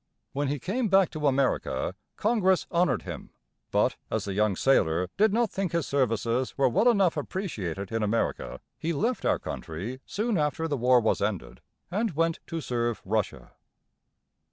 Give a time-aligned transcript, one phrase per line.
[0.33, 3.29] When he came back to America, Congress honored him;
[3.69, 8.01] but as the young sailor did not think his services were well enough appreciated in
[8.01, 11.61] America, he left our country soon after the war was ended,
[11.91, 13.51] and went to serve Russia.